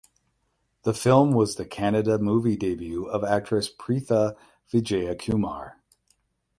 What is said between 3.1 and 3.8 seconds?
actress